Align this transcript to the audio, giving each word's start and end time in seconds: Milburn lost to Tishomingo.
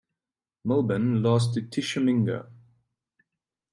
Milburn 0.65 1.21
lost 1.21 1.53
to 1.53 1.61
Tishomingo. 1.61 2.47